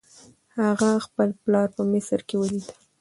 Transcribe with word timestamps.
هغه 0.63 0.89
خپل 1.05 1.29
پلار 1.43 1.67
په 1.75 1.81
مصر 1.91 2.19
کې 2.27 2.35
ولید. 2.37 2.67